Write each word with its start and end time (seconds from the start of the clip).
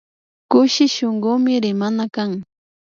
Kushi 0.51 0.85
shunkumi 0.93 1.53
rimana 1.63 2.03
kan 2.15 2.31